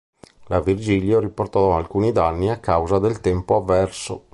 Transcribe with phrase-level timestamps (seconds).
[0.47, 4.29] La "Virgilio" riportò alcuni danni a causa del tempo avverso.